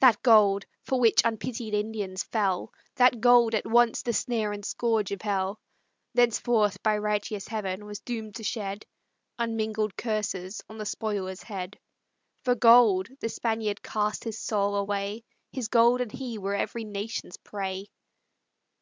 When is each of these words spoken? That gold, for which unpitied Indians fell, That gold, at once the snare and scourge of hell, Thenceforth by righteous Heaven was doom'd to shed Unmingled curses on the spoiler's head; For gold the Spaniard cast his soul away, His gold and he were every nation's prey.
That 0.00 0.22
gold, 0.22 0.64
for 0.82 0.98
which 0.98 1.20
unpitied 1.26 1.74
Indians 1.74 2.22
fell, 2.22 2.72
That 2.96 3.20
gold, 3.20 3.54
at 3.54 3.66
once 3.66 4.00
the 4.00 4.14
snare 4.14 4.50
and 4.50 4.64
scourge 4.64 5.12
of 5.12 5.20
hell, 5.20 5.60
Thenceforth 6.14 6.82
by 6.82 6.96
righteous 6.96 7.46
Heaven 7.48 7.84
was 7.84 8.00
doom'd 8.00 8.36
to 8.36 8.42
shed 8.42 8.86
Unmingled 9.38 9.94
curses 9.94 10.62
on 10.70 10.78
the 10.78 10.86
spoiler's 10.86 11.42
head; 11.42 11.78
For 12.44 12.54
gold 12.54 13.08
the 13.20 13.28
Spaniard 13.28 13.82
cast 13.82 14.24
his 14.24 14.38
soul 14.38 14.74
away, 14.74 15.24
His 15.52 15.68
gold 15.68 16.00
and 16.00 16.12
he 16.12 16.38
were 16.38 16.54
every 16.54 16.84
nation's 16.84 17.36
prey. 17.36 17.90